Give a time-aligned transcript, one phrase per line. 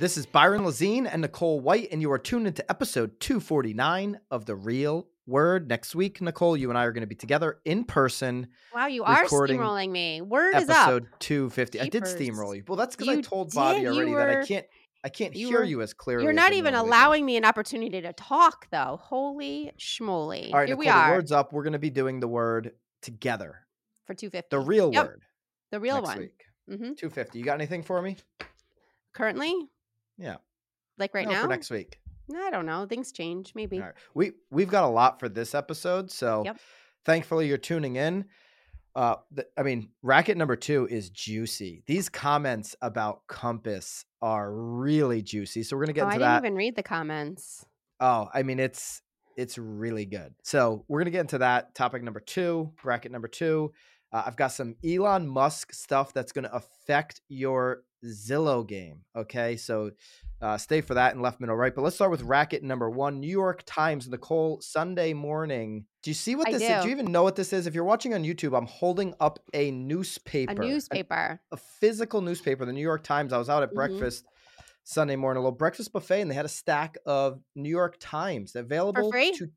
[0.00, 4.46] This is Byron Lazine and Nicole White, and you are tuned into episode 249 of
[4.46, 5.68] The Real Word.
[5.68, 8.48] Next week, Nicole, you and I are going to be together in person.
[8.74, 10.22] Wow, you are steamrolling me.
[10.22, 10.88] Word is up.
[10.88, 11.80] Episode 250.
[11.82, 12.64] I did steamroll you.
[12.66, 14.66] Well, that's because I told Bobby did, already that I can't
[15.04, 16.24] I can't you hear were- you as clearly.
[16.24, 18.98] You're not even allowing me an opportunity to talk, though.
[19.02, 20.46] Holy schmoly.
[20.50, 21.52] All right, Here Nicole, we are the word's up.
[21.52, 22.72] We're going to be doing the word
[23.02, 23.66] together.
[24.06, 24.48] for 250.
[24.50, 25.20] The real Yep, word.
[25.72, 26.18] The real next one.
[26.18, 26.42] week.
[26.68, 27.38] hmm 250.
[27.38, 28.16] You got anything for me?
[29.14, 29.54] Currently?
[30.20, 30.36] Yeah.
[30.98, 31.42] Like right No, now?
[31.42, 31.98] for next week.
[32.36, 32.86] I don't know.
[32.86, 33.52] Things change.
[33.54, 33.78] Maybe.
[33.78, 33.94] All right.
[34.14, 36.58] We we've got a lot for this episode, so Yep.
[37.04, 38.26] thankfully you're tuning in.
[38.94, 41.82] Uh, th- I mean, racket number two is juicy.
[41.86, 46.32] These comments about Compass are really juicy, so we're gonna get oh, I into didn't
[46.32, 46.44] that.
[46.44, 47.64] even read the comments.
[48.00, 49.02] Oh, I mean, it's
[49.36, 50.34] it's really good.
[50.42, 53.72] So we're gonna get into that topic number two, bracket number two.
[54.12, 59.04] Uh, I've got some Elon Musk stuff that's gonna affect your Zillow game.
[59.14, 59.90] Okay, so
[60.40, 61.74] uh, stay for that in left, middle, right.
[61.74, 63.20] But let's start with racket number one.
[63.20, 65.84] New York Times, Nicole, Sunday morning.
[66.02, 66.68] Do you see what I this is?
[66.68, 66.88] Do do.
[66.88, 67.66] you even know what this is?
[67.66, 71.40] If you're watching on YouTube, I'm holding up a newspaper, A newspaper.
[71.52, 73.32] a physical newspaper, the New York Times.
[73.32, 73.74] I was out at Mhm.
[73.74, 74.24] breakfast
[74.84, 78.56] Sunday morning, a little breakfast buffet, and they had a stack of New York Times
[78.56, 79.32] available For free?
[79.32, 79.50] to.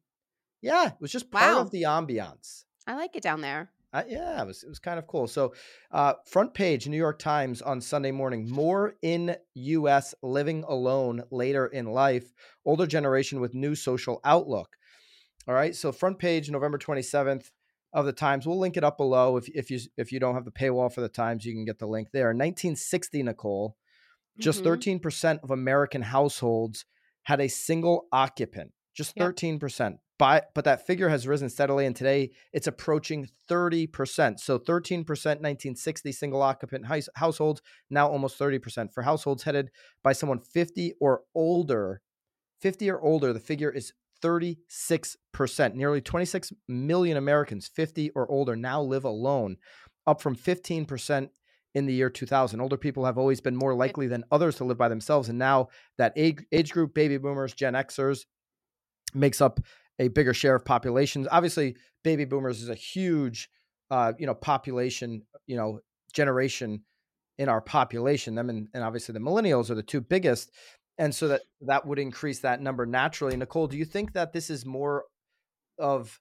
[0.62, 1.62] Yeah, it was just part Wow.
[1.62, 2.66] of the ambiance.
[2.86, 3.72] I like it down there.
[3.94, 5.28] Uh, yeah, it was it was kind of cool.
[5.28, 5.54] So,
[5.92, 8.50] uh, front page New York Times on Sunday morning.
[8.50, 10.16] More in U.S.
[10.24, 12.34] living alone later in life.
[12.66, 14.76] Older generation with new social outlook.
[15.48, 15.76] All right.
[15.76, 17.52] So front page November twenty seventh
[17.94, 18.48] of the Times.
[18.48, 19.38] We'll link it up below.
[19.38, 21.78] If if you if you don't have the paywall for the Times, you can get
[21.78, 22.34] the link there.
[22.34, 23.78] Nineteen sixty, Nicole.
[24.40, 24.64] Just Mhm.
[24.64, 26.86] thirteen percent of American households
[27.24, 28.72] had a single occupant.
[28.96, 29.24] Just Yep.
[29.24, 29.98] thirteen percent.
[30.20, 34.40] But but that figure has risen steadily, and today it's approaching thirty percent.
[34.40, 39.44] So thirteen percent, nineteen sixty single occupant house- households now almost thirty percent for households
[39.44, 39.72] headed
[40.04, 42.02] by someone fifty or older.
[42.62, 45.76] Fifty or older, the figure is thirty six percent.
[45.76, 49.58] Nearly twenty six million Americans fifty or older now live alone,
[50.06, 51.32] up from fifteen percent
[51.74, 52.62] in the year 2000.
[52.62, 55.28] Older people have always been more likely than others to live by themselves.
[55.28, 58.26] And now that age, age group, baby boomers, Gen Xers,
[59.16, 59.60] makes up
[60.00, 61.28] a bigger share of populations.
[61.32, 63.50] Obviously, baby boomers is a huge,
[63.92, 65.80] uh, you know, population, you know,
[66.14, 66.84] generation
[67.38, 68.36] in our population.
[68.36, 70.52] Them and, and obviously the millennials are the two biggest.
[70.98, 73.36] And so that that would increase that number naturally.
[73.36, 75.06] Nicole, do you think that this is more
[75.80, 76.20] of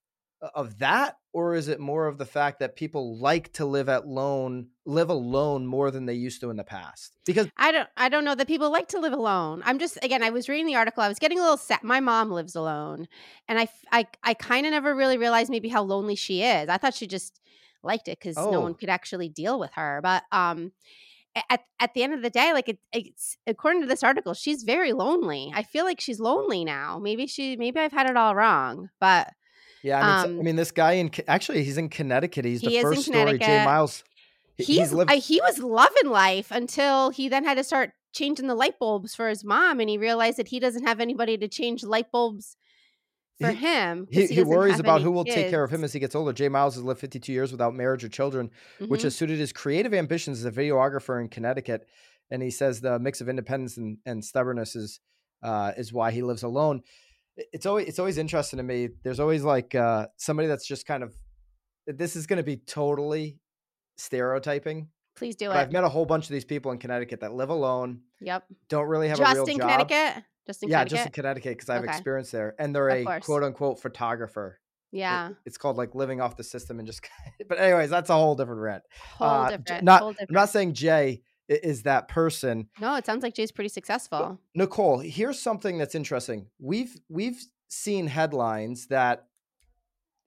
[0.54, 4.06] of that or is it more of the fact that people like to live at
[4.06, 8.08] lone live alone more than they used to in the past because I don't I
[8.08, 9.62] don't know that people like to live alone.
[9.64, 11.02] I'm just again I was reading the article.
[11.02, 11.82] I was getting a little sad.
[11.84, 13.06] My mom lives alone
[13.48, 16.68] and i i, I kind of never really realized maybe how lonely she is.
[16.68, 17.40] I thought she just
[17.84, 18.60] liked it no Oh.
[18.60, 20.00] one could actually deal with her.
[20.02, 20.72] But um
[21.48, 24.64] at at the end of the day like it, it's according to this article she's
[24.64, 25.52] very lonely.
[25.54, 26.98] I feel like she's lonely now.
[26.98, 28.90] Maybe she maybe I've had it all wrong.
[29.00, 29.30] But
[29.82, 32.60] yeah i mean, so- I Um, mean this guy in actually he's in connecticut he's
[32.60, 34.04] the He is in first story jay miles
[34.56, 38.46] he- he's, lived I, he was loving life until he then had to start changing
[38.46, 41.48] the light bulbs for his mom and he realized that he doesn't have anybody to
[41.48, 42.56] change light bulbs
[43.40, 45.98] for He- him he, he worries about who will take care of him as he
[45.98, 46.32] gets older.
[46.34, 48.50] Jay miles has lived 52 years without marriage or children
[48.86, 49.04] which Mhm.
[49.04, 51.86] has suited his creative ambitions as a videographer in connecticut
[52.30, 55.00] and he says the mix of independence and, and stubbornness is
[55.42, 56.82] uh, is why he lives alone
[57.36, 61.02] it's always it's always interesting to me there's always like uh, somebody that's just kind
[61.02, 61.14] of
[61.86, 63.38] this is going to be totally
[63.96, 67.32] stereotyping please do it i've met a whole bunch of these people in connecticut that
[67.34, 68.44] live alone yep.
[68.68, 69.70] don't really have a real just in job.
[69.70, 70.24] Connecticut?
[70.46, 70.70] Just in Connecticut.
[70.70, 71.56] yeah connecticut just in connecticut?
[71.56, 71.92] Because i have Okay.
[71.92, 73.24] experience there and they're Of a course.
[73.24, 74.58] quote unquote photographer.
[74.92, 75.30] It- yeah.
[75.46, 77.06] it's called like living off the system and just
[77.48, 78.82] but anyways that's a whole different rant.
[79.16, 81.22] Whole uh, different not- whole i'm not saying jay
[81.64, 84.38] is that person no it sounds like jay's pretty successful.
[84.54, 86.46] Nicole here's something that's interesting.
[86.58, 89.26] We've we've seen headlines that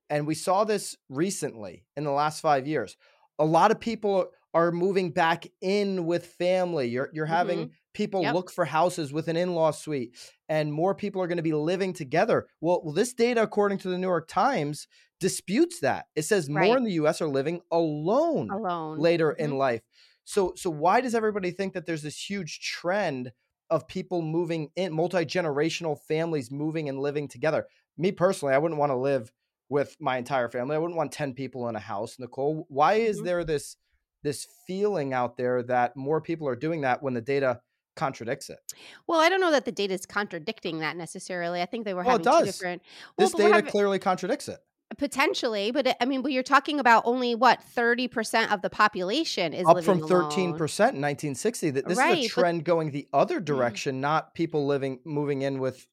[0.10, 2.96] and we saw this recently in the last five years.
[3.40, 6.88] A lot of people are moving back in with family.
[6.88, 8.34] You're you're having people Yep.
[8.34, 10.16] look for houses with an in-law suite
[10.50, 12.48] and more people are going to be living together.
[12.62, 14.88] Well, well this data according to the new york times
[15.20, 16.06] disputes that.
[16.16, 19.00] It says more in the us are living alone alone.
[19.00, 19.44] later Mhm.
[19.44, 19.82] in life.
[20.26, 23.32] So so why does everybody think that there's this huge trend
[23.70, 27.68] of people moving in multi-generational families moving and living together?
[27.98, 29.32] Me personally, I wouldn't want to live
[29.70, 30.76] with my entire family.
[30.76, 32.66] I wouldn't want 10 people in a house, Nicole.
[32.70, 33.26] Why is Mhm.
[33.26, 33.78] there this
[34.24, 37.62] this feeling out there that more people are doing that when the data
[37.96, 38.60] contradicts it?
[39.08, 42.04] well i don't know that the data is contradicting that necessarily i think they were
[42.04, 42.58] Well, it having two does.
[42.58, 42.82] different
[43.18, 44.60] This well, we're data having- clearly contradicts it.
[44.98, 49.54] Potentially, but it, I mean, but you're talking about only what 30% of the population
[49.54, 51.72] is up from 13% in 1960.
[51.72, 53.46] That this is a Right, but trend going the other Mm.
[53.46, 55.88] direction, not people living moving in with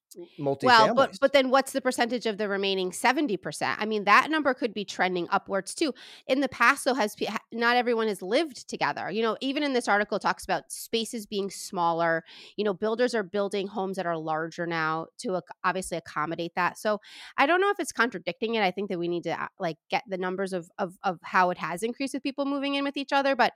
[0.63, 3.77] well, but but then what's the percentage of the remaining 70%?
[3.79, 5.93] I mean, that number could be trending upwards too.
[6.27, 7.17] In the past though has
[7.53, 9.11] not everyone has lived together.
[9.11, 12.25] You know, even in this article talks about spaces being smaller.
[12.57, 16.79] You know, builders are building homes that are larger now to obviously accommodate that.
[16.79, 17.01] So,
[17.37, 18.63] I don't know if it's contradicting it.
[18.63, 21.51] I think that we need to uh, like get the numbers of of of how
[21.51, 23.53] it has increased with people moving in with each other, but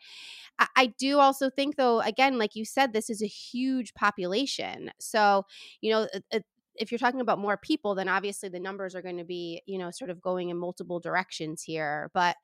[0.59, 4.91] I, I do also think though again like you said this is a huge population
[4.99, 5.44] so
[5.81, 6.44] you know it,
[6.78, 9.78] if you're talking about more people then obviously the numbers are going to be you
[9.78, 12.37] know sort of going in multiple directions here but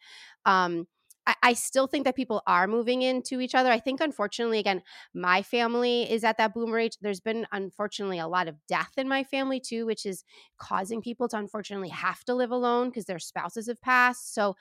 [0.47, 0.87] um
[1.25, 3.71] I, I still think that people are moving into each other.
[3.71, 4.83] I think, unfortunately, again,
[5.15, 6.97] my family is at that boomer age.
[7.01, 10.25] There's been, unfortunately, a lot of death in my family too, which is
[10.59, 14.35] causing people to unfortunately have to live alone because their spouses have passed.
[14.35, 14.57] So,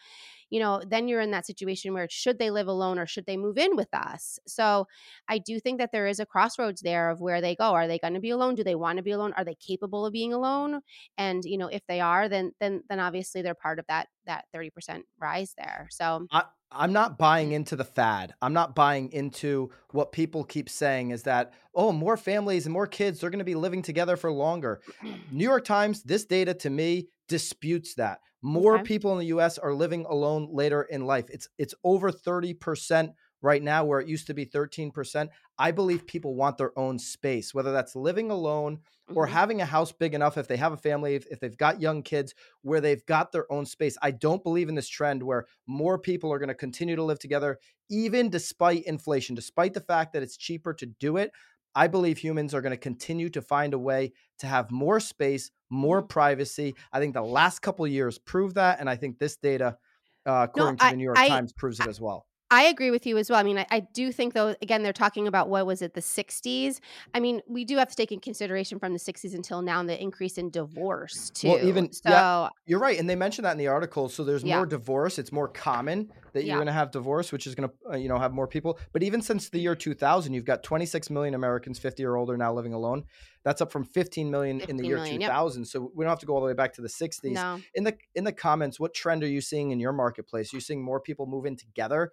[0.51, 3.37] you know, then you're in that situation where should they live alone or should they
[3.37, 4.37] move in with us?
[4.45, 4.85] So
[5.27, 7.71] I do think that there is a crossroads there of where they go.
[7.71, 8.55] Are they going to be alone?
[8.55, 9.33] Do they want to be alone?
[9.37, 10.81] Are they capable of being alone?
[11.17, 14.45] And you know, if they are, then then then obviously they're part of that that
[14.55, 15.87] 30% rise there.
[15.89, 18.33] So I, I'm not buying into the fad.
[18.41, 22.87] I'm not buying into what people keep saying is that, oh, more families and more
[22.87, 24.81] kids, they're going to be living together for longer.
[25.29, 28.19] New York Times, this data to me disputes that.
[28.41, 28.83] More Okay.
[28.83, 31.25] people in the US are living alone later in life.
[31.29, 35.31] It's it's over 30% right now where it used to be 13%.
[35.57, 38.79] I believe people want their own space, whether that's living alone
[39.13, 39.27] or Mhm.
[39.27, 42.01] having a house big enough if they have a family, if, if they've got young
[42.01, 43.97] kids, where they've got their own space.
[44.01, 47.19] I don't believe in this trend where more people are going to continue to live
[47.19, 47.59] together,
[47.89, 51.31] even despite inflation, despite the fact that it's cheaper to do it.
[51.73, 55.51] I believe humans are going to continue to find a way to have more space,
[55.69, 56.05] more Mhm.
[56.05, 56.75] privacy.
[56.91, 59.77] I think the last couple of years prove that, and I think this data,
[60.25, 62.27] uh, no, according to I the New York I Times, proves it as well.
[62.51, 63.39] I agree with you as well.
[63.39, 66.01] I mean, I, I do think though, again, they're talking about what was it, the
[66.01, 66.81] 60s?
[67.13, 69.99] I mean, we do have to take in consideration from the 60s until now the
[69.99, 71.47] increase in divorce too.
[71.47, 74.09] Well, even so yeah, you're right, and they mentioned that in the article.
[74.09, 74.57] So there's Yeah.
[74.57, 75.17] more divorce.
[75.17, 78.09] It's more common that you're going to have divorce, which is going to uh, you
[78.09, 78.77] know have more people.
[78.91, 82.53] But even since the year 2000, you've got 26 million Americans 50 or older now
[82.53, 83.05] living alone.
[83.43, 85.31] That's up from 15 million in the year million, yep.
[85.31, 85.65] 2000.
[85.65, 87.33] So we don't have to go all the way back to the 60s.
[87.33, 87.61] no.
[87.73, 90.53] In the in the comments, what trend are you seeing in your marketplace?
[90.53, 92.11] Are you seeing more people move in together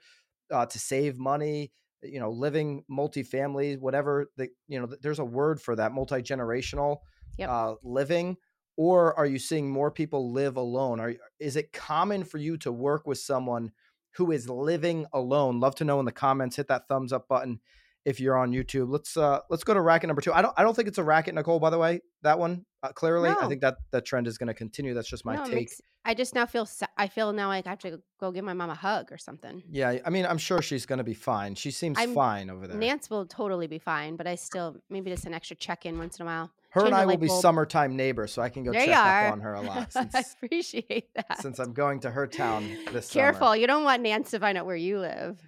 [0.51, 1.73] uh, to save money?
[2.03, 4.31] You know, living multifamily, whatever.
[4.37, 6.99] The you know, there's a word for that, multi generational
[7.39, 7.49] Yep.
[7.51, 8.37] uh, living
[8.79, 12.73] or are you seeing more people live alone are is it common for you to
[12.73, 13.71] work with someone
[14.17, 17.61] who is living alone love to know in the comments hit that thumbs up button
[18.05, 20.63] if you're on youtube let's uh let's go to racket number two i don't i
[20.63, 23.61] don't think it's a racket nicole by the way that one uh, clearly i think
[23.61, 26.35] that that trend is going to continue that's just my no, take makes, I just
[26.35, 26.67] now feel
[26.97, 29.63] I feel now like I have to go give my mom a hug or something.
[29.71, 32.67] yeah i mean i'm sure she's going to be fine she seems I'm- fine over
[32.67, 35.99] there Nance will totally be fine, but I still maybe just an extra check in
[35.99, 36.51] once in a while.
[36.71, 37.43] her and change the i will be bulb.
[37.43, 41.09] summertime neighbors so i can go there check up on her a lot I appreciate
[41.15, 41.41] that.
[41.43, 42.63] since i'm going to her town
[42.93, 43.23] this summer.
[43.25, 45.39] Careful, you don't want Nance to find out where you live.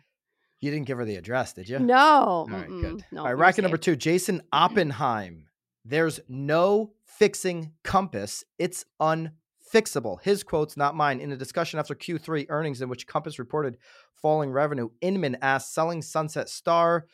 [0.60, 1.96] you didn't give her the address did you No.
[2.04, 3.04] All right, good.
[3.10, 5.46] No, All right, racket number two, Jason Oppenheim.
[5.84, 8.44] There's no fixing Compass.
[8.58, 8.84] It's
[9.70, 10.20] unfixable.
[10.22, 11.20] His quotes, not mine.
[11.20, 13.78] In a discussion after Q3 earnings in which Compass reported
[14.20, 17.06] falling revenue, Inman asked selling Sunset Star.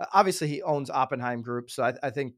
[0.00, 2.34] uh, obviously, he owns Oppenheim Group, so I, I think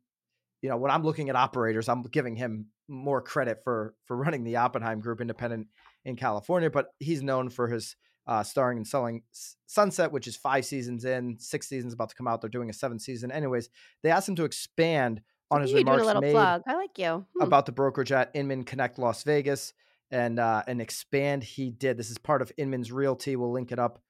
[0.62, 4.44] you know when I'm looking at operators, I'm giving him more credit for for running
[4.44, 5.68] the Oppenheim Group independent
[6.04, 7.96] in California, but he's known for his
[8.26, 9.22] uh, starring and selling
[9.66, 12.40] Sunset, which is five seasons in, six seasons about to come out.
[12.40, 13.32] They're doing a seventh season.
[13.32, 13.70] Anyways,
[14.02, 16.62] they asked him to expand on his remarks a little plug.
[16.66, 17.26] I like you.
[17.36, 17.42] Hmm.
[17.42, 19.72] about the brokerage at Inman Connect Las Vegas
[20.10, 21.42] and uh, and expand.
[21.44, 21.96] He did.
[21.96, 23.36] This is part of Inman's Realty.
[23.36, 24.00] We'll link it up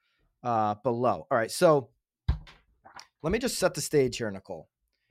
[0.42, 1.26] uh, below.
[1.30, 1.88] All right, so
[3.22, 4.68] let me just set the stage here, Nicole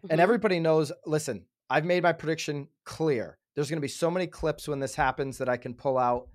[0.10, 0.24] and Mhm.
[0.24, 4.66] everybody knows listen i've made my prediction clear there's going to be so many clips
[4.66, 6.30] when this happens that i can pull out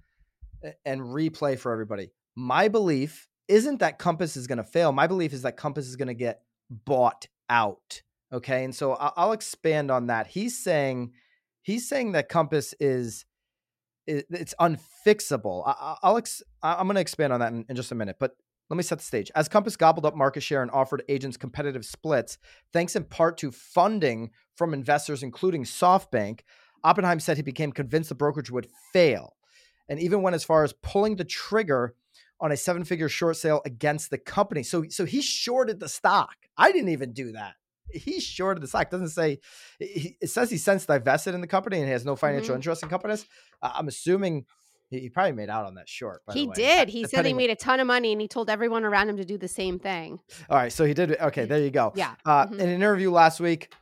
[0.85, 5.33] and replay for everybody my belief isn't that compass is going to fail my belief
[5.33, 8.03] is that compass is going to get bought out
[8.35, 11.13] okay and so i'll expand on that he's saying
[11.63, 13.25] he's saying that compass is
[14.07, 15.63] it's unfixable
[16.03, 18.33] i'll ex- i'm going to expand on that in, in just a minute but
[18.71, 21.85] let me set the stage as compass gobbled up market share and offered agents competitive
[21.85, 22.37] splits
[22.73, 26.41] thanks in part to funding from investors, including SoftBank.
[26.83, 29.37] Oppenheim said he became convinced the brokerage would fail,
[29.89, 31.95] and even went as far as pulling the trigger
[32.41, 34.63] on a seven-figure short sale against the company.
[34.63, 36.35] So, so he shorted the stock.
[36.57, 37.55] I didn't even do that.
[37.91, 38.91] He of the stock.
[38.91, 39.39] Doesn't say.
[39.79, 42.59] He, it says he since divested in the company and has no financial Mhm.
[42.59, 43.27] interest in companies.
[43.63, 44.47] Uh, I'm assuming
[44.91, 46.23] He, probably made out on that short.
[46.33, 46.89] he did.
[46.89, 49.25] He said he made a ton of money, and he told everyone around him to
[49.25, 50.21] do the same thing.
[50.49, 51.17] All right, so he did.
[51.21, 51.93] Okay, there you go.
[51.95, 52.15] Yeah.
[52.25, 52.55] Uh, mm-hmm.
[52.55, 53.73] In an interview last week,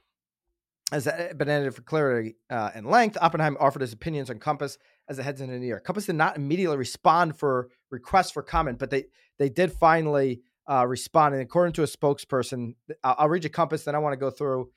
[0.93, 3.17] has been edited for clarity uh, and length.
[3.21, 4.77] Oppenheim offered his opinions on Compass
[5.09, 5.81] as it heads into the year.
[5.81, 9.05] Compass did not immediately respond for requests for comment, but they
[9.39, 10.87] they did finally uh.
[10.87, 14.71] According to a spokesperson, I'll, I'll read you Compass, then I want to go through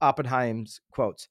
[0.00, 1.28] Oppenheim's quotes.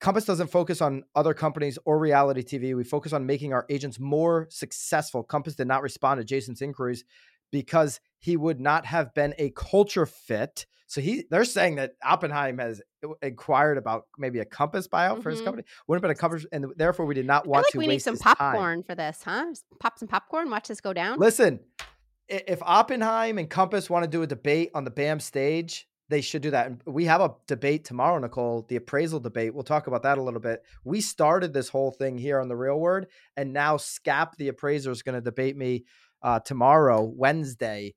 [0.00, 2.76] Compass doesn't focus on other companies or reality TV.
[2.76, 5.22] We focus on making our agents more successful.
[5.22, 7.04] Compass did not respond to Jason's inquiries
[7.52, 10.66] because he would not have been a culture fit.
[10.88, 12.82] So he they're saying that Oppenheim has
[13.22, 15.20] inquired about maybe a Compass buyout mm-hmm.
[15.20, 15.46] for his mm-hmm.
[15.46, 15.64] company.
[15.86, 17.78] Wouldn't have been a Compass, and therefore we did not want like to.
[17.78, 18.82] We need some popcorn time.
[18.82, 19.46] for this, huh?
[19.50, 20.50] Just pop some popcorn.
[20.50, 21.18] Watch this go down.
[21.18, 21.60] Listen,
[22.32, 26.42] if Oppenheim and Compass want to do a debate on the BAM stage, they should
[26.42, 26.66] do that.
[26.66, 29.54] And we have a debate tomorrow, Nicole, the appraisal debate.
[29.54, 30.62] We'll talk about that a little bit.
[30.84, 34.90] We started this whole thing here on the Real Word, and now Scap, the appraiser,
[34.90, 35.84] is going to debate me
[36.22, 37.94] uh, tomorrow, Wednesday.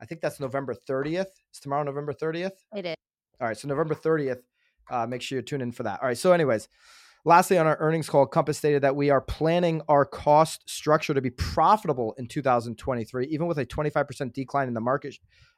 [0.00, 1.26] I think that's November 30th.
[1.52, 2.52] Is tomorrow November 30th?
[2.74, 2.94] It is.
[3.40, 3.56] All right.
[3.56, 4.40] So November 30th.
[4.90, 6.00] Uh, make sure you tune in for that.
[6.02, 6.18] All right.
[6.18, 6.68] So, anyways,
[7.24, 11.20] lastly, on our earnings call, Compass stated that we are planning our cost structure to
[11.20, 15.16] be profitable in 2023, even with a 25% decline in the market,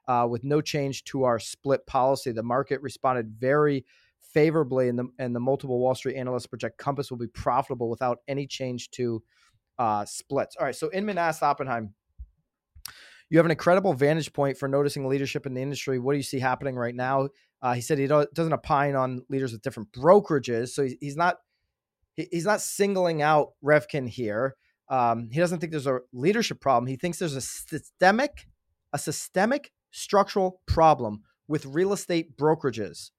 [0.09, 2.33] uh, with no change to our split policy.
[2.33, 3.85] The market responded very
[4.21, 8.19] favorably, and the and the multiple Wall Street analysts project Compass will be profitable without
[8.29, 9.23] any change to
[9.79, 10.57] uh, splits.
[10.57, 10.75] All right.
[10.75, 11.95] So Inman asked Oppenheim
[13.33, 15.99] you have an incredible vantage point for noticing leadership in the industry.
[15.99, 17.31] What do you see happening right now?
[17.63, 21.39] Uh, he said he doesn't opine on leaders with different brokerages, so he's not
[22.17, 24.57] he's not singling out Reffkin here.
[24.89, 26.87] Um, he doesn't think there's a leadership problem.
[26.87, 28.47] He thinks there's a systemic
[28.93, 33.11] a systemic structural problem with real estate brokerages.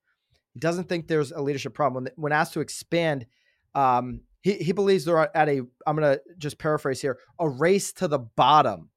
[0.53, 2.03] He doesn't think there's a leadership problem.
[2.03, 3.25] When, when asked to expand,
[3.73, 7.91] um, he, he believes they're at a, I'm going to just paraphrase here, a race
[7.93, 8.89] to the bottom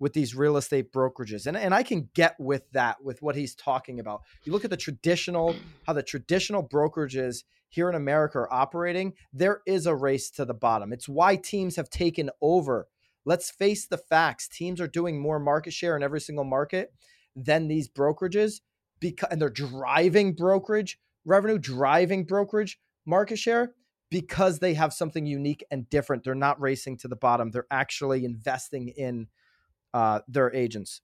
[0.00, 1.46] with these real estate brokerages.
[1.46, 4.22] And, and I can get with that, with what he's talking about.
[4.42, 5.54] You look at the traditional,
[5.86, 7.44] how the traditional brokerages
[7.74, 10.92] here in America are operating, there is a race to the bottom.
[10.92, 12.86] It's why teams have taken over.
[13.24, 14.46] Let's face the facts.
[14.46, 16.92] Teams are doing more market share in every single market
[17.34, 18.60] than these brokerages
[19.00, 23.74] because and they're driving brokerage revenue, driving brokerage market share
[24.08, 26.22] because they have something unique and different.
[26.22, 27.50] They're not racing to the bottom.
[27.50, 29.26] They're actually investing in
[29.92, 31.00] uh, their agents.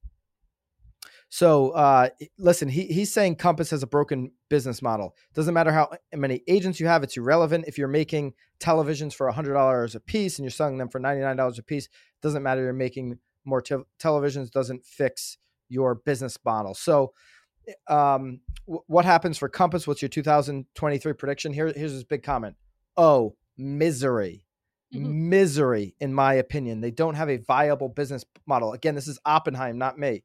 [1.30, 2.08] So uh,
[2.38, 5.14] listen, he, he's saying Compass has a broken business model.
[5.32, 7.66] Doesn't matter how many agents you have, it's irrelevant.
[7.68, 11.62] If you're making televisions for $100 a piece and you're selling them for $99 a
[11.62, 11.88] piece,
[12.20, 12.62] doesn't matter.
[12.62, 16.74] You're making more te- televisions, doesn't fix your business model.
[16.74, 17.12] So
[17.86, 19.86] um, w- what happens for Compass?
[19.86, 21.52] What's your 2023 prediction?
[21.52, 22.56] Here, here's his big comment.
[22.96, 24.44] Oh, misery.
[24.92, 25.28] Mm-hmm.
[25.28, 26.80] misery, in my opinion.
[26.80, 28.72] They don't have a viable business model.
[28.72, 30.24] Again, this is Oppenheim, not me.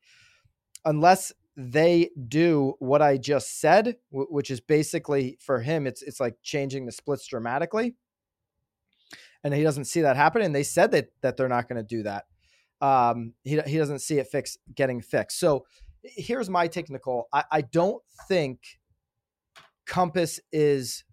[0.86, 6.36] Unless they do what I just said, which is basically for him, it's it's like
[6.44, 7.96] changing the splits dramatically,
[9.44, 10.52] and he doesn't see that happening.
[10.52, 12.26] They said that that they're not going to do that.
[12.82, 15.40] Um, he he doesn't see it fix getting fixed.
[15.40, 15.66] So
[16.04, 17.28] here's my take, Nicole.
[17.34, 18.60] I, I don't think
[19.86, 21.04] Compass is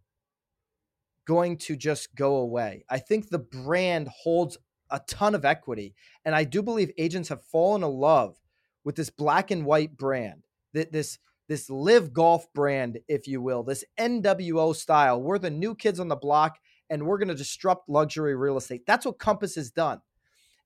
[1.24, 2.84] going to just go away.
[2.90, 4.58] I think the brand holds
[4.90, 5.94] a ton of equity.
[6.24, 8.36] And I do believe agents have fallen in love
[8.84, 13.84] with this black and white brand, this this LIV golf brand, if you will, this
[13.98, 15.20] NWO style.
[15.20, 16.58] We're the new kids on the block
[16.88, 18.86] and we're going to disrupt luxury real estate.
[18.86, 20.00] That's what Compass has done.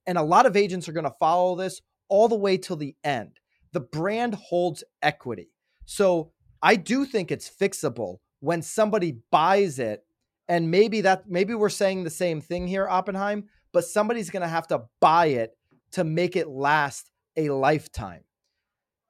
[0.05, 2.95] And a lot of agents are going to follow this all the way till the
[3.03, 3.39] end.
[3.73, 5.49] The brand holds equity.
[5.85, 6.31] So
[6.61, 10.05] I do think it's fixable when somebody buys it
[10.47, 14.47] and maybe that maybe we're saying the same thing here, Oppenheim, but somebody's going to
[14.47, 15.57] have to buy it
[15.91, 18.23] to make it last a lifetime.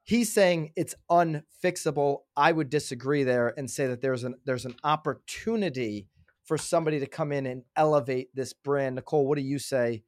[0.04, 2.20] He's saying it's unfixable.
[2.36, 6.08] I would disagree there and say that there's an there's an opportunity
[6.44, 8.94] for somebody to come in and elevate this brand.
[8.94, 10.02] Nicole, what do you say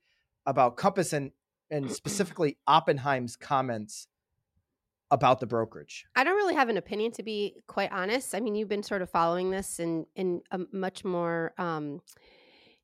[0.47, 1.33] about Compass and
[1.71, 4.07] and specifically Oppenheim's comments
[5.11, 6.07] about the brokerage?
[6.17, 8.35] I don't really have an opinion to be quite honest.
[8.35, 12.01] I mean, you've been sort of following this in in a much more um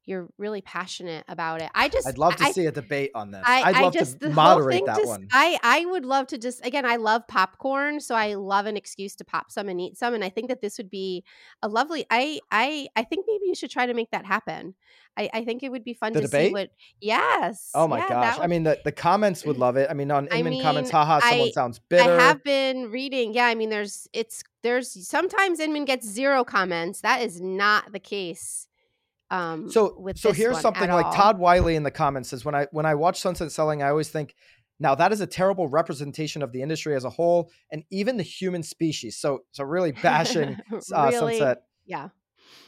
[0.07, 1.69] you're really passionate about it.
[1.75, 3.43] I just I'd love to I, see a debate on this.
[3.45, 5.27] I, would love just, to moderate that just, one.
[5.33, 9.17] I I would love to just again, I love popcorn, so I love an excuse
[9.17, 11.25] to pop some and eat some and I think that this would be
[11.61, 14.75] a lovely I I I think maybe you should try to make that happen.
[15.19, 16.49] I, I think it would be fun the to debate?
[16.49, 16.71] see what
[17.01, 17.73] yes.
[17.75, 18.37] Oh my yeah, gosh.
[18.37, 19.89] Would, I mean the, the comments would love it.
[19.91, 22.17] I mean on Inman mean, comments, haha, someone I, sounds bitter.
[22.17, 23.35] I have been reading.
[23.35, 27.01] Yeah, I mean there's it's there's sometimes Inman gets zero comments.
[27.01, 28.69] That is not the case
[29.31, 31.13] Um, So with so here's something like all.
[31.13, 34.09] Todd Wiley in the comments says when I when I watch Sunset Selling, I always
[34.09, 34.35] think
[34.79, 38.23] now that is a terrible representation of the industry as a whole and even the
[38.23, 39.17] human species.
[39.17, 40.59] So so really bashing
[40.95, 41.63] uh, Sunset.
[41.87, 42.09] Yeah.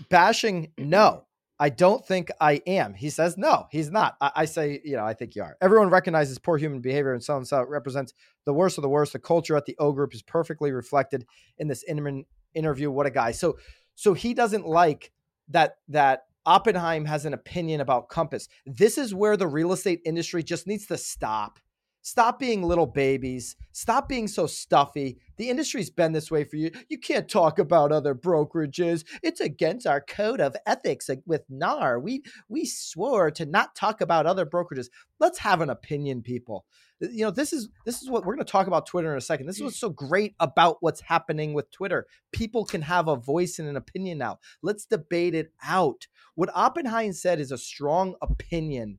[0.08, 1.24] bashing no
[1.58, 2.94] i don't think i am.
[2.94, 4.16] He says no he's not.
[4.20, 5.56] I, I say you know i think you are.
[5.60, 8.88] Everyone recognizes poor human behavior and so and so it represents the worst of the
[8.88, 9.12] worst.
[9.12, 11.26] The culture at the o group is perfectly reflected
[11.58, 11.84] in this
[12.54, 12.90] interview.
[12.90, 13.32] What a guy.
[13.32, 13.58] So
[13.96, 15.10] so he doesn't like
[15.48, 18.48] that that oppenheim has an opinion about compass.
[18.66, 21.58] This is where the real estate industry just needs to stop
[22.02, 23.56] Stop being little babies.
[23.72, 25.18] Stop being so stuffy.
[25.36, 26.70] The industry's been this way for you.
[26.88, 29.04] You can't talk about other brokerages.
[29.22, 32.00] It's against our code of ethics with NAR.
[32.00, 34.88] We we swore to not talk about other brokerages.
[35.20, 36.64] Let's have an opinion, people.
[37.02, 39.18] Uh, you know, this is this is what we're going to talk about Twitter in
[39.18, 39.46] a second.
[39.46, 42.06] This is what's so great about what's happening with Twitter.
[42.32, 44.38] People can have a voice and an opinion now.
[44.62, 46.06] Let's debate it out.
[46.36, 48.98] What Oppenheim said is a strong opinion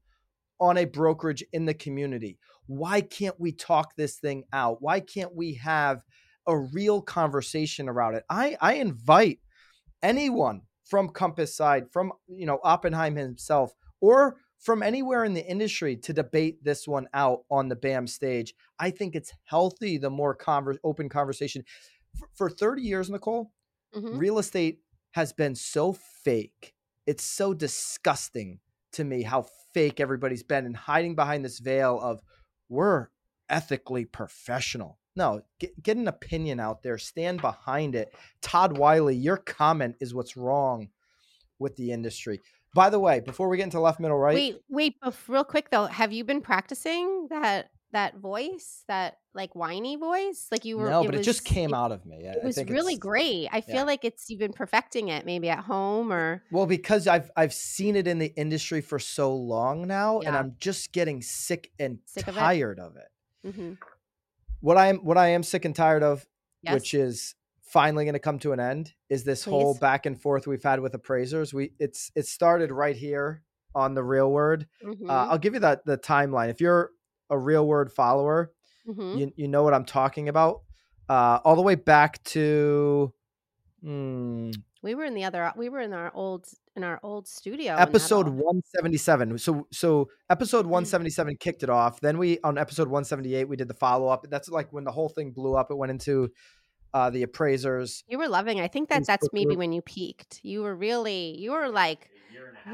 [0.59, 2.37] on a brokerage in the community.
[2.69, 4.79] Why can't we talk this thing out?
[4.79, 6.03] Why can't we have
[6.45, 8.23] a real conversation around it?
[8.29, 9.39] I, I invite
[10.03, 15.95] anyone from Compass side, from you know Oppenheim himself, or from anywhere in the industry
[15.97, 18.53] to debate this one out on the BAM stage.
[18.77, 21.63] I think it's healthy the more conver- open conversation.
[22.19, 23.51] For, for 30 years, Nicole,
[23.95, 24.19] Mhm.
[24.19, 24.81] real estate
[25.13, 26.75] has been so fake.
[27.07, 28.59] It's so disgusting
[28.91, 32.21] to me how fake everybody's been and hiding behind this veil of
[32.69, 33.07] we're
[33.49, 34.97] ethically professional.
[35.15, 38.13] No, get, get an opinion out there, stand behind it.
[38.41, 40.89] Todd Wiley, your comment is what's wrong
[41.57, 42.39] with the industry.
[42.73, 44.95] By the way, before we get into left, middle, right, Wait, wait,
[45.27, 50.47] real quick though, have you been practicing that that voice, that like whiny voice?
[50.51, 52.27] Like you were no, but it just came it, out of me.
[52.27, 53.47] I- It was really great.
[53.51, 53.83] I feel yeah.
[53.83, 57.95] like it's you've been perfecting it maybe at home or Well, because I've I've seen
[57.95, 62.27] it in the industry for so long now, and I'm just getting sick and Sick
[62.27, 62.39] of it?
[62.39, 63.07] tired of it.
[63.47, 63.77] Mhm.
[64.61, 66.27] What I am what I am sick and tired of,
[66.61, 66.73] yes.
[66.73, 70.47] which is finally going to come to an end, is this whole back and forth
[70.47, 71.53] we've had with appraisers.
[71.53, 73.43] We it's it started right here
[73.75, 74.67] on the Real Word.
[74.83, 76.49] Mhm, Uh, I'll give you that the timeline.
[76.49, 76.91] If you're
[77.29, 78.51] a Real Word follower,
[78.87, 79.17] mhm.
[79.19, 80.61] you you know what I'm talking about.
[81.07, 83.13] Uh, all the way back to.
[83.81, 84.51] hmm,
[84.83, 87.75] we were in the other we were in our old in our old studio.
[87.75, 90.69] episode 177 so so episode Mm.
[90.69, 94.71] 177 kicked it off then we on episode 178 we did the follow-up that's like
[94.71, 96.29] when the whole thing blew up it went into
[96.93, 98.59] uh the appraisers You were loving.
[98.61, 100.39] I think that that's maybe when you peaked.
[100.43, 102.09] You were really you were like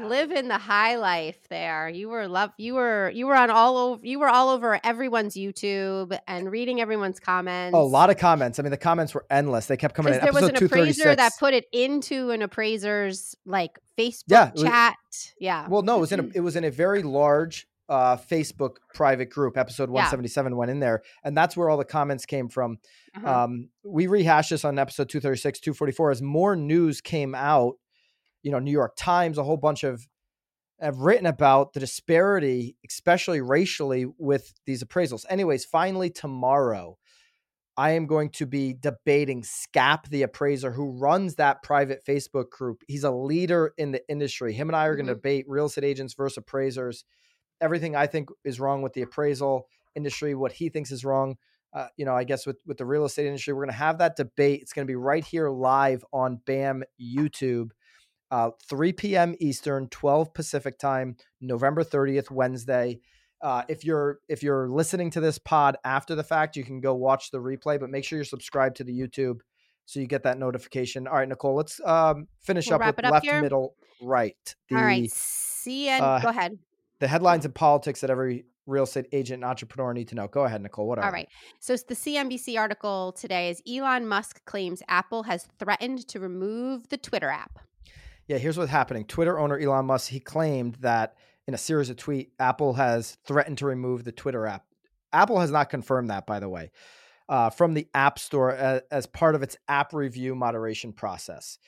[0.02, 1.88] living the high life there.
[1.88, 5.34] You were love you were you were on all over you were all over everyone's
[5.34, 7.74] YouTube and reading everyone's comments.
[7.74, 10.20] oh a lot of comments i mean the comments were endless they kept coming in
[10.20, 14.54] because there was an appraiser that put it into an appraiser's like Facebook Yeah, it
[14.54, 14.94] was- chat.
[15.38, 15.68] Yeah.
[15.68, 19.30] well no it was in a, it was in a very large uh facebook private
[19.30, 22.78] group episode 177 went in there and that's where all the comments came from
[23.14, 23.44] Uh-huh.
[23.44, 27.74] um, we rehashed this on episode 236 244 as more news came out
[28.46, 30.06] you know new york times a whole bunch of
[30.80, 35.24] have written about the disparity especially racially with these appraisals.
[35.28, 36.96] Anyways finally tomorrow
[37.76, 42.84] i am going to be debating scap the appraiser who runs that private facebook group.
[42.86, 44.52] He's a leader in the industry.
[44.52, 47.04] Him and i are going to debate real estate agents versus appraisers.
[47.60, 51.36] Everything i think is wrong with the appraisal industry what he thinks is wrong
[51.74, 53.98] uh, you know, I guess with with the real estate industry, we're going to have
[53.98, 54.62] that debate.
[54.62, 57.68] It's going to be right here live on BAM YouTube,
[58.30, 59.34] uh, 3 p.m.
[59.40, 63.00] Eastern, 12 Pacific time, November 30th, Wednesday.
[63.42, 66.94] Uh, if you're if you're listening to this pod after the fact, you can go
[66.94, 69.40] watch the replay, but make sure you're subscribed to the YouTube
[69.84, 71.06] so you get that notification.
[71.06, 73.40] All right, Nicole, let's um, finish We'll up with up left, here?
[73.40, 74.54] middle, right.
[74.68, 75.04] The, all right.
[75.04, 76.58] CN uh, go ahead.
[76.98, 80.26] the headlines and politics that every real estate agent and entrepreneur need to know.
[80.26, 80.88] Go ahead, Nicole.
[80.88, 81.28] What are All right.
[81.60, 86.88] So it's the CNBC article today is Elon Musk claims Apple has threatened to remove
[86.88, 87.60] the Twitter app.
[88.26, 89.04] Yeah, here's what's happening.
[89.04, 93.58] Twitter owner Elon Musk he claimed that in a series of tweet, Apple has threatened
[93.58, 94.64] to remove the Twitter app.
[95.12, 96.72] Apple has not confirmed that, by the way,
[97.28, 101.58] uh, from the App Store as, as part of its app review moderation process.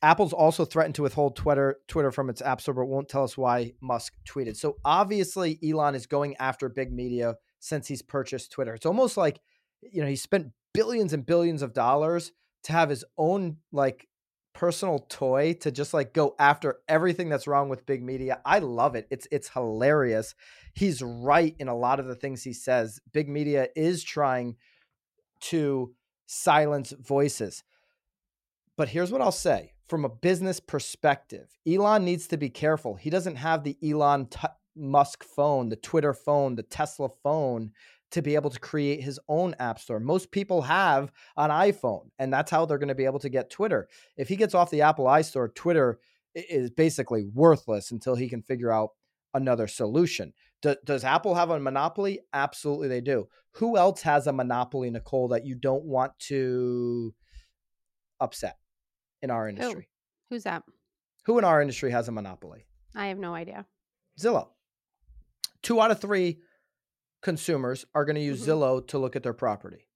[0.00, 3.36] Apple's also threatened to withhold Twitter Twitter from its App Store, but won't tell us
[3.36, 4.56] why Musk tweeted.
[4.56, 8.74] So obviously, Elon is going after big media since he's purchased Twitter.
[8.74, 9.40] It's almost like
[9.82, 12.30] you know he spent billions and billions of dollars
[12.64, 14.06] to have his own like
[14.58, 18.40] personal toy to just like go after everything that's wrong with big media.
[18.44, 19.06] I love it.
[19.08, 20.34] It's it's hilarious.
[20.74, 22.98] He's right in a lot of the things he says.
[23.12, 24.56] Big media is trying
[25.42, 25.94] to
[26.26, 27.62] silence voices.
[28.76, 29.74] But here's what I'll say.
[29.88, 32.96] from a business perspective, Elon needs to be careful.
[32.96, 34.40] He doesn't have the Elon t-
[34.76, 37.70] Musk phone, the Twitter phone, the Tesla phone
[38.10, 40.00] to be able to create his own app store.
[40.00, 43.50] Most people have an iPhone, and that's how they're going to be able to get
[43.50, 43.88] Twitter.
[44.16, 45.98] If he gets off the Apple iStore, Twitter
[46.34, 48.90] is basically worthless until he can figure out
[49.34, 50.32] another solution.
[50.62, 52.20] Do, does Apple have a monopoly?
[52.32, 53.28] Absolutely, they do.
[53.52, 57.14] Who else has a monopoly, Nicole, that you don't want to
[58.20, 58.56] upset
[59.22, 59.88] in our industry?
[60.28, 60.34] Who?
[60.34, 60.62] Who's that?
[61.26, 62.66] Who in our industry has a monopoly?
[62.94, 63.66] I have no idea.
[64.18, 64.48] Zillow.
[65.62, 66.40] Two out of three
[67.22, 68.50] consumers are going to use mm-hmm.
[68.50, 69.86] Zillow to look at their property.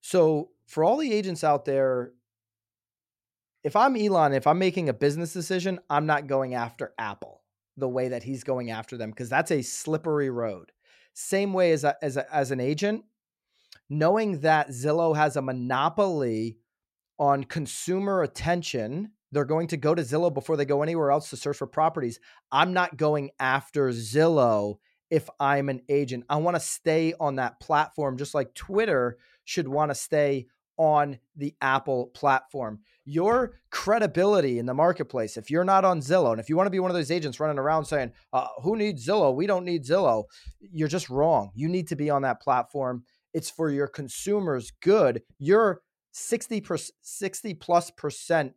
[0.00, 2.12] So, for all the agents out there,
[3.62, 7.42] if I'm Elon, if I'm making a business decision, I'm not going after Apple
[7.76, 10.72] the way that he's going after them because that's a slippery road.
[11.12, 13.04] Same way as a, as a, as an agent,
[13.88, 16.58] knowing that Zillow has a monopoly
[17.18, 21.36] on consumer attention, they're going to go to Zillow before they go anywhere else to
[21.36, 22.20] search for properties.
[22.50, 24.78] I'm not going after Zillow
[25.10, 26.24] if I'm an agent.
[26.28, 30.46] I want to stay on that platform, just like Twitter should want to stay
[30.76, 32.80] on the Apple platform.
[33.04, 36.70] Your credibility in the marketplace, if you're not on Zillow, and if you want to
[36.70, 39.34] be one of those agents running around saying, uh, Who needs Zillow?
[39.34, 40.24] We don't need Zillow,
[40.60, 41.50] you're just wrong.
[41.54, 43.04] You need to be on that platform.
[43.34, 45.22] It's for your consumers' good.
[45.38, 48.54] You're 60, per, 60 plus percent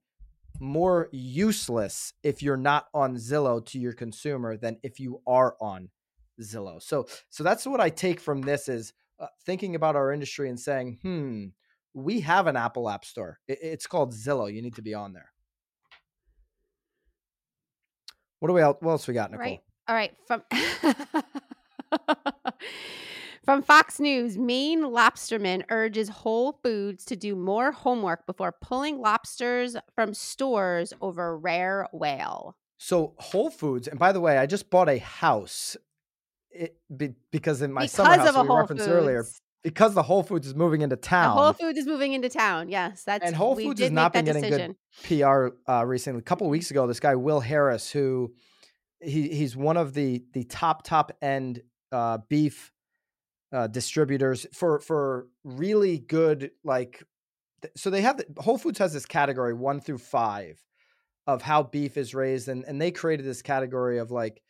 [0.59, 5.89] more useless if you're not on Zillow to your consumer than if you are on
[6.41, 6.81] Zillow.
[6.81, 10.59] So so that's what I take from this is uh, thinking about our industry and
[10.59, 11.45] saying, hmm,
[11.93, 13.39] we have an Apple App Store.
[13.47, 14.53] It, it's called Zillow.
[14.53, 15.29] You need to be on there.
[18.39, 18.77] What do we else?
[18.81, 19.45] What else we got, Nicole?
[19.45, 19.61] Right.
[19.87, 20.13] All right.
[20.27, 20.43] From
[23.45, 29.77] from Fox News, Maine lobsterman urges Whole Foods to do more homework before pulling lobsters
[29.95, 32.57] from stores over rare whale.
[32.77, 35.77] So Whole Foods, and by the way, I just bought a house
[36.53, 38.87] it, be, because in my because summer house we referenced Foods.
[38.87, 39.25] earlier,
[39.63, 41.35] because the Whole Foods is moving into town.
[41.35, 42.69] The Whole Foods is moving into town.
[42.69, 44.75] Yes, that's and Whole Foods has not been getting decision.
[45.07, 46.19] good PR uh, recently.
[46.19, 48.33] A couple weeks ago, this guy Will Harris, who
[49.01, 51.61] he he's one of the the top top end
[51.91, 52.71] uh, beef
[53.51, 57.03] uh, distributors for for really good like.
[57.77, 60.61] So they have the, Whole Foods has this category one through five
[61.25, 64.41] of how beef is raised, and and they created this category of like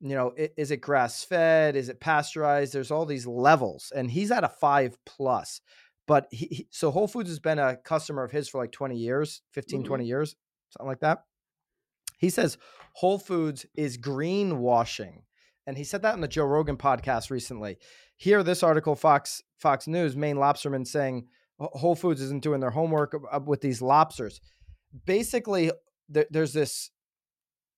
[0.00, 1.76] you know, is it grass fed?
[1.76, 2.72] Is it pasteurized?
[2.72, 5.60] There's all these levels, and he's at a five plus.
[6.06, 8.96] But he, he so Whole Foods has been a customer of his for like 20
[8.96, 9.86] years, 15, mm-hmm.
[9.86, 10.36] 20 years,
[10.70, 11.24] something like that.
[12.18, 12.58] He says
[12.94, 15.22] Whole Foods is greenwashing.
[15.66, 17.76] And he said that in the Joe Rogan podcast recently.
[18.16, 21.26] Here, this article, Fox Fox News, Maine lobsterman saying
[21.58, 23.14] Whole Foods isn't doing their homework
[23.46, 24.40] with these lobsters.
[25.04, 25.70] Basically,
[26.08, 26.90] there's this,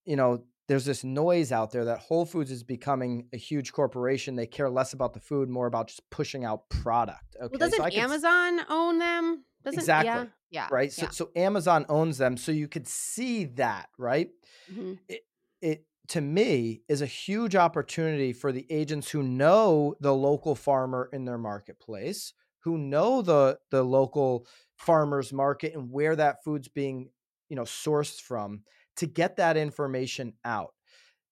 [0.04, 4.36] you know, there's this noise out there that Whole Foods is becoming a huge corporation.
[4.36, 7.36] They care less about the food, more about just pushing out product.
[7.36, 7.48] Okay?
[7.50, 9.44] Well, doesn't so Amazon own them?
[9.64, 10.28] Doesn't, exactly.
[10.50, 10.62] Yeah.
[10.62, 10.92] yeah right.
[10.92, 11.10] So, yeah.
[11.10, 12.36] so Amazon owns them.
[12.36, 14.30] So you could see that, right?
[14.72, 14.94] Mm-hmm.
[15.08, 15.20] It,
[15.60, 21.08] it to me is a huge opportunity for the agents who know the local farmer
[21.12, 24.46] in their marketplace, who know the the local
[24.76, 27.10] farmers market and where that food's being,
[27.48, 28.62] you know, sourced from
[28.96, 30.74] to get that information out.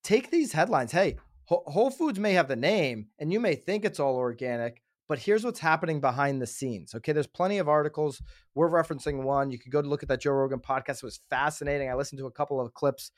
[0.03, 0.91] Take these headlines.
[0.91, 5.19] Hey, Whole Foods may have the name and you may think it's all organic, but
[5.19, 6.95] here's what's happening behind the scenes.
[6.95, 8.21] Okay, there's plenty of articles.
[8.55, 9.51] We're referencing one.
[9.51, 10.97] You could go to look at that Joe Rogan podcast.
[10.97, 11.89] It was fascinating.
[11.89, 13.11] I listened to a couple of clips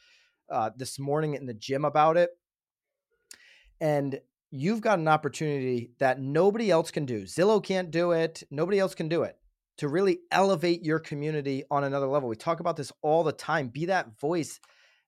[0.49, 2.32] uh, this morning in the gym about it.
[3.79, 7.23] And you've got an opportunity that nobody else can do.
[7.23, 8.43] Zillow can't do it.
[8.49, 9.38] Nobody else can do it
[9.77, 12.29] to really elevate your community on another level.
[12.29, 13.69] We talk about this all the time.
[13.69, 14.59] Be that voice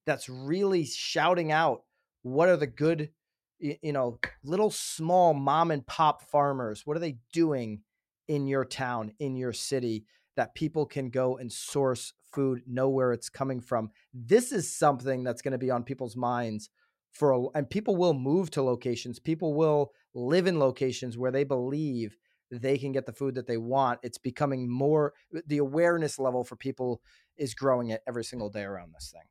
[0.05, 1.83] that's really shouting out
[2.23, 3.11] what are the good,
[3.59, 6.81] you know, little small mom and pop farmers?
[6.85, 7.81] What are they doing
[8.27, 13.13] in your town, in your city that people can go and source food, know where
[13.13, 13.91] it's coming from?
[14.13, 16.69] This is something that's going to be on people's minds
[17.11, 19.19] for a, and people will move to locations.
[19.19, 22.17] People will live in locations where they believe
[22.59, 23.99] they can get the food that they want.
[24.03, 25.13] It's becoming more
[25.47, 27.01] the awareness level for people
[27.37, 29.27] is growing it every single day around this thing.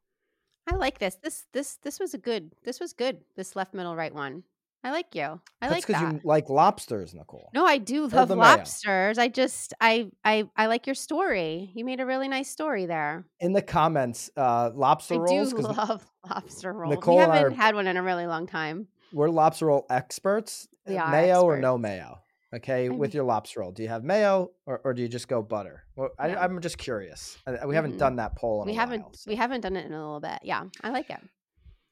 [0.72, 1.16] I like this.
[1.22, 2.52] This this this was a good.
[2.64, 3.20] This was good.
[3.36, 4.44] This left middle right one.
[4.84, 5.22] I like you.
[5.22, 7.50] I That's like because you like lobsters, Nicole.
[7.54, 9.16] No, I do love lobsters.
[9.16, 9.24] Mayo.
[9.24, 11.70] I just I I I like your story.
[11.74, 13.24] You made a really nice story there.
[13.40, 15.54] In the comments, uh lobster I rolls.
[15.54, 16.96] I do love lobster rolls.
[16.96, 18.88] Nicole we haven't are, had one in a really long time.
[19.10, 20.68] We're lobster roll experts.
[20.86, 21.44] Yeah, mayo experts.
[21.44, 22.18] or no mayo?
[22.54, 25.26] Okay, I'm- with your lobster roll, do you have mayo or, or do you just
[25.28, 25.84] go butter?
[25.96, 27.36] Well, I, I'm just curious.
[27.46, 27.98] I- We haven't Mhm.
[27.98, 29.14] done that poll in we a haven't while.
[29.14, 29.28] so.
[29.28, 30.38] we haven't done it in a little bit.
[30.42, 31.20] Yeah, I like it.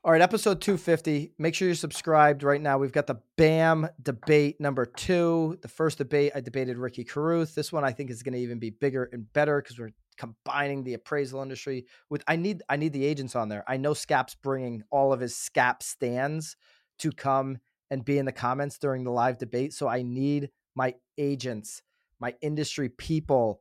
[0.04, 1.32] All right, episode 250.
[1.38, 2.76] Make sure you're subscribed right now.
[2.76, 5.58] We've got the BAM debate number two.
[5.62, 7.54] The first debate, I debated Ricky Carruth.
[7.54, 10.82] This one I think is going to even be bigger and better because we're combining
[10.82, 12.22] the appraisal industry with.
[12.26, 13.62] I need I need the agents on there.
[13.68, 16.56] I know Scap's bringing all of his Scap stands
[16.98, 17.58] to come
[17.92, 19.74] and be in the comments during the live debate.
[19.74, 21.82] So I need my agents,
[22.18, 23.60] my industry people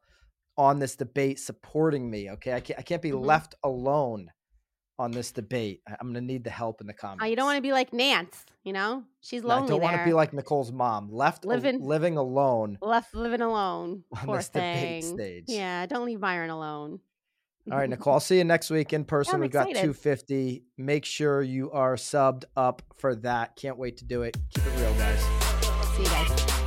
[0.57, 2.29] on this debate supporting me.
[2.31, 3.25] Okay, I can't I can't be Mhm.
[3.25, 4.31] left alone
[4.97, 5.81] on this debate.
[5.87, 7.23] I'm going to need the help in the comments.
[7.23, 9.03] Oh, you don't want to be like Nance, you know?
[9.21, 9.61] She's lonely.
[9.61, 13.13] No, I don't want to be like Nicole's mom, left al- Living- living alone left
[13.15, 14.03] living alone.
[14.15, 15.45] on Poor this debate stage.
[15.47, 16.99] Yeah, don't leave Byron alone.
[17.69, 18.13] All right, Nicole.
[18.13, 19.35] I'll see you next week in person.
[19.35, 20.63] I'm We've got 250.
[20.77, 23.55] Make sure you are subbed up for that.
[23.55, 24.37] Can't wait to do it.
[24.53, 25.21] Keep it real, guys.
[25.95, 26.60] See you guys.